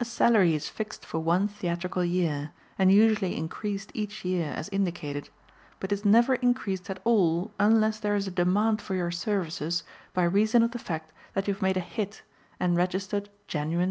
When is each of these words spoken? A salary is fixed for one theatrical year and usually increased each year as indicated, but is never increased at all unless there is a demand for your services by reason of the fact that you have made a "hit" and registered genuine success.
A 0.00 0.04
salary 0.04 0.56
is 0.56 0.68
fixed 0.68 1.06
for 1.06 1.20
one 1.20 1.46
theatrical 1.46 2.04
year 2.04 2.50
and 2.76 2.90
usually 2.90 3.36
increased 3.36 3.92
each 3.94 4.24
year 4.24 4.50
as 4.50 4.68
indicated, 4.70 5.28
but 5.78 5.92
is 5.92 6.04
never 6.04 6.34
increased 6.34 6.90
at 6.90 6.98
all 7.04 7.52
unless 7.60 8.00
there 8.00 8.16
is 8.16 8.26
a 8.26 8.32
demand 8.32 8.82
for 8.82 8.96
your 8.96 9.12
services 9.12 9.84
by 10.14 10.24
reason 10.24 10.64
of 10.64 10.72
the 10.72 10.80
fact 10.80 11.12
that 11.34 11.46
you 11.46 11.54
have 11.54 11.62
made 11.62 11.76
a 11.76 11.80
"hit" 11.80 12.24
and 12.58 12.76
registered 12.76 13.28
genuine 13.46 13.90
success. - -